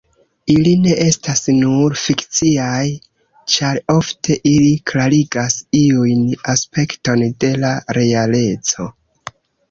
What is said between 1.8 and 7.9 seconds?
fikciaj, ĉar ofte ili klarigas iun aspekton de la